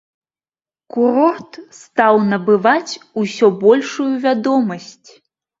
[0.93, 1.51] Курорт
[1.81, 2.93] стаў набываць
[3.25, 5.09] усё большую вядомасць.